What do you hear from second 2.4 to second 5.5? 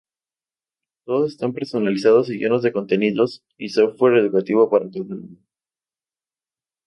de contenidos y software educativo para cada alumno.